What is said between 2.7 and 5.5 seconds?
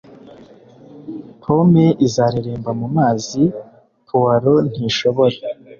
mumazi, puwaro ntishobora.